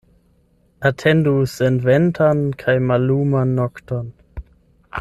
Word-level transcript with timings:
Atendu 0.89 1.33
senventan 1.57 2.41
kaj 2.63 2.75
malluman 2.87 3.55
nokton. 3.61 4.09